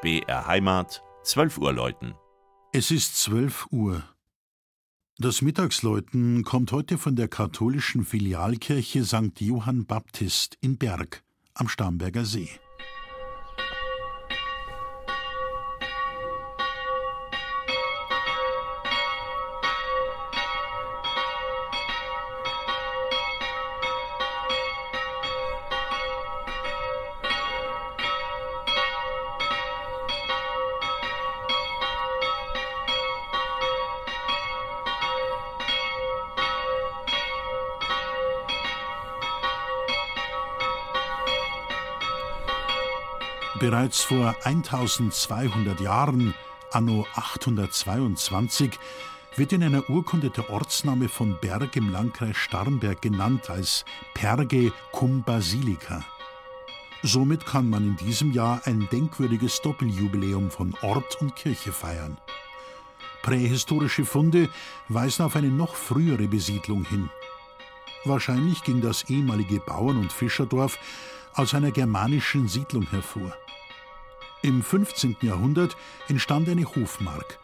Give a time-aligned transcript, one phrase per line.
[0.00, 2.14] BR Heimat, 12 Uhr läuten.
[2.72, 4.04] Es ist 12 Uhr.
[5.18, 9.40] Das Mittagsläuten kommt heute von der katholischen Filialkirche St.
[9.40, 11.24] Johann Baptist in Berg
[11.54, 12.48] am Starnberger See.
[43.56, 46.34] Bereits vor 1200 Jahren,
[46.70, 48.78] anno 822,
[49.36, 55.22] wird in einer Urkunde der Ortsname von Berg im Landkreis Starnberg genannt als Perge cum
[55.22, 56.04] Basilica.
[57.02, 62.18] Somit kann man in diesem Jahr ein denkwürdiges Doppeljubiläum von Ort und Kirche feiern.
[63.22, 64.50] Prähistorische Funde
[64.88, 67.08] weisen auf eine noch frühere Besiedlung hin.
[68.04, 70.78] Wahrscheinlich ging das ehemalige Bauern- und Fischerdorf
[71.34, 73.34] aus einer germanischen Siedlung hervor.
[74.42, 75.16] Im 15.
[75.22, 75.76] Jahrhundert
[76.08, 77.38] entstand eine Hofmark.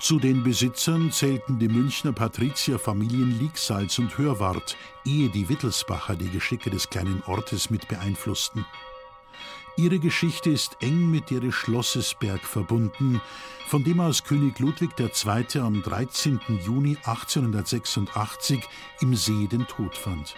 [0.00, 6.70] Zu den Besitzern zählten die Münchner Patrizierfamilien Liegsalz und Hörwart, ehe die Wittelsbacher die Geschicke
[6.70, 8.64] des kleinen Ortes mit beeinflussten.
[9.76, 13.20] Ihre Geschichte ist eng mit der des Schlosses Berg verbunden,
[13.66, 15.60] von dem aus König Ludwig II.
[15.60, 16.40] am 13.
[16.64, 18.60] Juni 1886
[19.00, 20.34] im See den Tod fand.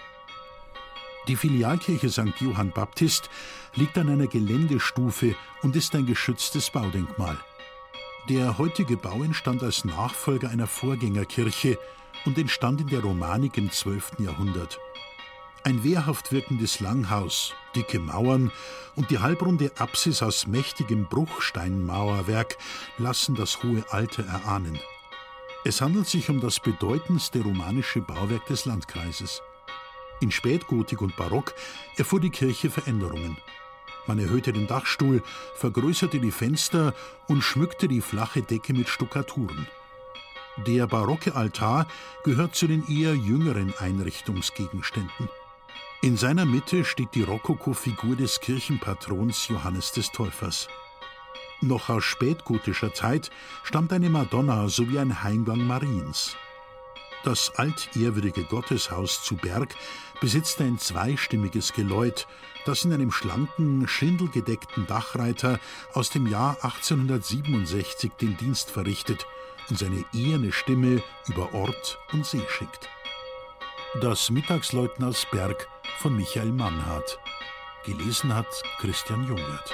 [1.29, 2.41] Die Filialkirche St.
[2.41, 3.31] Johann Baptist
[3.77, 7.39] liegt an einer Geländestufe und ist ein geschütztes Baudenkmal.
[8.29, 11.79] Der heutige Bau entstand als Nachfolger einer Vorgängerkirche
[12.25, 14.19] und entstand in der Romanik im 12.
[14.19, 14.81] Jahrhundert.
[15.63, 18.51] Ein wehrhaft wirkendes Langhaus, dicke Mauern
[18.97, 22.59] und die halbrunde Apsis aus mächtigem Bruchsteinmauerwerk
[22.99, 24.81] lassen das hohe Alter erahnen.
[25.65, 29.41] Es handelt sich um das bedeutendste romanische Bauwerk des Landkreises.
[30.23, 31.53] In Spätgotik und Barock
[31.97, 33.37] erfuhr die Kirche Veränderungen.
[34.07, 35.21] Man erhöhte den Dachstuhl,
[35.57, 36.95] vergrößerte die Fenster
[37.27, 39.67] und schmückte die flache Decke mit Stuckaturen.
[40.67, 41.89] Der barocke Altar
[42.23, 45.29] gehört zu den eher jüngeren Einrichtungsgegenständen.
[46.03, 50.69] In seiner Mitte steht die Rokoko-Figur des Kirchenpatrons Johannes des Täufers.
[51.61, 53.33] Noch aus spätgotischer Zeit
[53.65, 56.37] stammt eine Madonna sowie ein Heimgang Mariens.
[57.25, 59.75] Das altehrwürdige Gotteshaus zu Berg
[60.21, 62.27] besitzt ein zweistimmiges Geläut,
[62.65, 65.61] das in einem schlanken, schindelgedeckten Dachreiter
[65.95, 69.27] aus dem Jahr 1867 den Dienst verrichtet
[69.71, 72.89] und seine eherne Stimme über Ort und See schickt.
[74.01, 75.69] Das Mittagsläuten aus Berg
[75.99, 77.19] von Michael Mannhardt.
[77.85, 78.47] Gelesen hat
[78.79, 79.73] Christian Jungwirth.